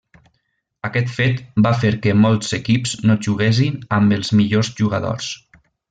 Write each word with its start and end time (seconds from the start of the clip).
Aquest 0.87 1.09
fet 1.17 1.43
va 1.67 1.73
fer 1.83 1.91
que 2.05 2.15
molts 2.23 2.49
equips 2.59 2.95
no 3.11 3.19
juguessin 3.27 3.79
amb 3.99 4.17
els 4.17 4.33
millors 4.41 4.73
jugadors. 4.81 5.29